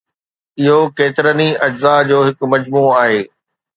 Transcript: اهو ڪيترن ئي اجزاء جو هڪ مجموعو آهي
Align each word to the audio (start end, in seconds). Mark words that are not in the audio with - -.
اهو 0.61 0.77
ڪيترن 0.97 1.39
ئي 1.43 1.47
اجزاء 1.67 1.99
جو 2.09 2.17
هڪ 2.27 2.37
مجموعو 2.53 2.91
آهي 3.03 3.21